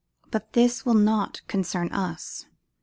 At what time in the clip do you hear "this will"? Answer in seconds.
0.53-0.95